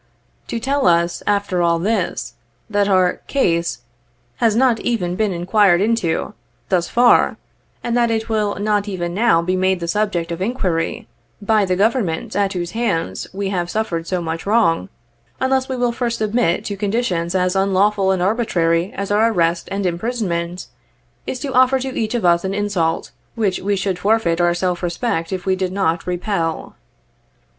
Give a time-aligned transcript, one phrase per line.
[0.47, 2.33] To tell us, after all this,
[2.71, 3.81] that our' case'
[4.43, 6.33] has not even been inquired into,
[6.69, 7.37] thus far,
[7.85, 11.07] aud that it will not even now be made the subject of inquiry,
[11.39, 14.89] by the Government at whose hands we have suffered so much wrong,
[15.39, 19.69] unless we will first submit to conditions as uri lawful and arbitrary as our arrest
[19.71, 20.65] and imprisonment,
[21.27, 24.81] is to offer to each of us an insult, which we should forfeit our self
[24.81, 26.75] respect if we did not repel.